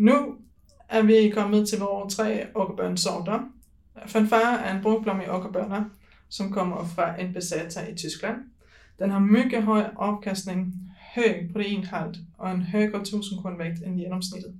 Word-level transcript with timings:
Nu 0.00 0.36
er 0.88 1.02
vi 1.02 1.30
kommet 1.34 1.68
til 1.68 1.78
vores 1.78 2.14
tre 2.14 2.46
okkerbørnsorter. 2.54 3.40
Fanfare 4.06 4.60
er 4.60 4.76
en 4.76 4.82
brugblom 4.82 5.20
i 5.20 5.28
okkerbørner, 5.28 5.84
som 6.28 6.52
kommer 6.52 6.84
fra 6.84 7.20
en 7.20 7.32
besætter 7.32 7.88
i 7.88 7.94
Tyskland. 7.94 8.36
Den 8.98 9.10
har 9.10 9.18
mycket 9.18 9.62
høj 9.62 9.84
afkastning, 9.96 10.74
høj 11.14 11.46
proteinhalt 11.52 12.16
og 12.38 12.52
en 12.52 12.62
højere 12.62 13.00
1000 13.00 13.42
kornvægt 13.42 13.82
end 13.82 14.00
gennemsnittet. 14.00 14.54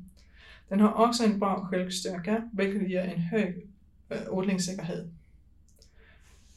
Den 0.68 0.80
har 0.80 0.88
også 0.88 1.24
en 1.24 1.38
bra 1.38 1.68
självstyrka, 1.70 2.36
hvilket 2.52 2.88
giver 2.88 3.02
en 3.02 3.20
høj 3.20 3.52
øh, 4.10 4.18
odlingssikkerhed. 4.30 5.08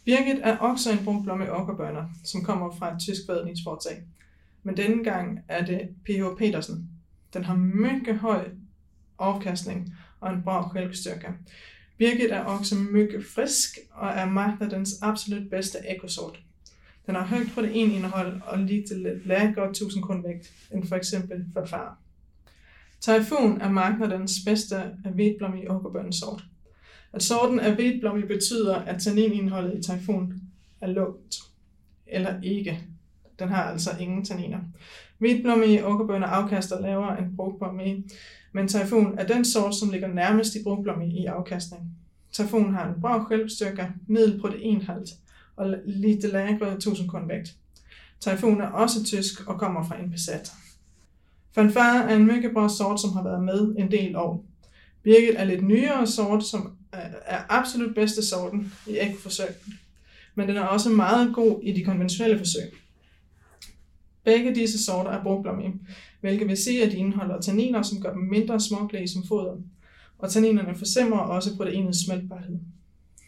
Birgit 0.06 0.40
er 0.42 0.58
også 0.58 0.92
en 0.92 1.06
brunblomme 1.06 1.52
okkerbørner, 1.52 2.06
som 2.24 2.44
kommer 2.44 2.72
fra 2.72 2.94
et 2.94 3.00
tysk 3.00 3.22
forædlingsforetag. 3.26 4.04
Men 4.64 4.78
denne 4.78 5.04
gang 5.04 5.40
er 5.48 5.66
det 5.66 5.90
P.H. 6.06 6.38
Petersen. 6.38 6.90
Den 7.34 7.44
har 7.44 7.56
mycket 7.56 8.20
høj 8.20 8.50
afkastning 9.24 9.96
og 10.20 10.34
en 10.34 10.44
bra 10.44 10.70
självstyrka. 10.70 11.32
Birgit 11.98 12.32
er 12.32 12.40
også 12.40 12.76
mycket 12.76 13.26
frisk 13.36 13.78
og 13.92 14.10
er 14.10 14.30
marknadens 14.30 14.90
absolut 15.02 15.50
bedste 15.50 15.78
ekosort. 15.90 16.40
Den 17.06 17.16
har 17.16 17.26
højt 17.26 17.48
proteinindhold 17.54 18.42
og 18.46 18.60
lite 18.60 19.18
lavere 19.26 19.70
1000 19.70 20.04
kornvægt 20.04 20.52
end 20.72 20.88
for 20.88 20.96
eksempel 20.96 21.46
farfar. 21.54 21.98
Typhoon 23.02 23.62
er 23.62 23.70
marknadens 23.70 24.32
bedste 24.46 24.76
hvidblommig 25.14 25.72
okkerbønnesort. 25.72 26.44
At 27.14 27.24
sorten 27.24 27.60
af 27.60 27.76
hvidblom 27.76 28.24
betyder, 28.28 28.76
at 28.76 29.02
tanninindholdet 29.02 29.80
i 29.80 29.82
Typhoon 29.82 30.34
er 30.82 30.88
lågt 30.88 31.36
eller 32.08 32.42
ikke. 32.44 32.84
Den 33.40 33.50
har 33.50 33.64
altså 33.64 33.90
ingen 34.00 34.26
tanniner. 34.26 34.60
Hvidblommige 35.18 35.86
okkerbønner 35.86 36.28
afkaster 36.28 36.82
lavere 36.82 37.20
end 37.20 37.38
med 37.76 38.04
men 38.54 38.68
Typhoon 38.68 39.20
er 39.20 39.28
den 39.28 39.46
sort, 39.46 39.76
som 39.76 39.90
ligger 39.90 40.08
nærmest 40.08 40.56
i 40.56 40.64
brugblomige 40.64 41.22
i 41.22 41.26
afkastning. 41.26 41.84
Typhoon 42.32 42.74
har 42.74 42.88
en 42.88 43.02
bra 43.02 43.26
självstyrka, 43.30 43.88
middel 44.08 44.42
proteinhalt 44.42 45.10
og 45.56 45.76
lidt 45.86 46.32
lagret 46.32 46.74
1000 46.74 47.10
kornvægt. 47.10 47.56
Typhoon 48.20 48.62
er 48.62 48.68
også 48.68 49.04
tysk 49.04 49.48
og 49.48 49.60
kommer 49.60 49.84
fra 49.84 50.00
en 50.00 50.12
besat. 50.12 50.52
Fanfare 51.56 52.12
er 52.12 52.16
en 52.16 52.26
mycket 52.26 52.52
bra 52.54 52.70
sort, 52.70 53.02
som 53.02 53.14
har 53.14 53.24
været 53.24 53.44
med 53.44 53.76
en 53.78 53.92
del 53.92 54.16
år. 54.16 54.46
Birgit 55.04 55.36
er 55.36 55.44
lidt 55.44 55.64
nyere 55.64 56.08
sort, 56.08 56.44
som 56.44 56.74
er 57.26 57.42
absolut 57.50 57.96
bedste 57.96 58.26
sorten 58.26 58.74
i 58.88 58.98
ægforsøg, 58.98 59.48
men 60.36 60.48
den 60.48 60.58
er 60.58 60.62
også 60.62 60.90
meget 60.90 61.36
god 61.36 61.62
i 61.64 61.72
de 61.72 61.84
konventionelle 61.84 62.38
forsøg. 62.38 62.83
Begge 64.24 64.56
disse 64.56 64.84
sorter 64.86 65.12
er 65.12 65.24
brugblommige, 65.24 65.74
hvilket 66.22 66.48
vil 66.48 66.58
sige, 66.58 66.84
at 66.84 66.92
de 66.92 66.98
indeholder 66.98 67.42
tanniner, 67.42 67.82
som 67.82 68.02
gør 68.02 68.14
dem 68.14 68.22
mindre 68.22 68.60
småklæge 68.60 69.08
som 69.08 69.24
foder, 69.28 69.58
og 70.18 70.30
tanninerne 70.30 70.76
forsimrer 70.76 71.20
også 71.20 71.58
proteinets 71.58 72.06
smeltbarhed. 72.06 72.60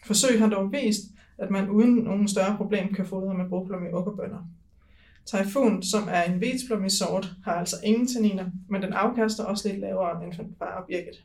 Forsøg 0.06 0.38
har 0.38 0.48
dog 0.48 0.72
vist, 0.72 1.02
at 1.38 1.50
man 1.50 1.70
uden 1.70 1.94
nogen 1.94 2.28
større 2.28 2.56
problem 2.56 2.94
kan 2.94 3.06
fodre 3.06 3.34
med 3.34 3.48
brugblom 3.48 3.86
i 3.86 3.92
okkerbønder. 3.92 4.48
Typhoon, 5.26 5.82
som 5.82 6.08
er 6.10 6.22
en 6.22 6.38
hvidblommig 6.38 6.90
sort, 6.90 7.32
har 7.44 7.52
altså 7.52 7.76
ingen 7.84 8.06
tanniner, 8.08 8.50
men 8.68 8.82
den 8.82 8.92
afkaster 8.92 9.44
også 9.44 9.68
lidt 9.68 9.80
lavere 9.80 10.24
end 10.24 10.32
far 10.58 10.80
og 10.80 10.86
birket. 10.86 11.24